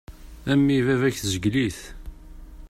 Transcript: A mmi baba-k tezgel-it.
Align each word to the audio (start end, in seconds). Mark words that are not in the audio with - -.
A 0.51 0.53
mmi 0.59 0.77
baba-k 0.85 1.15
tezgel-it. 1.17 1.79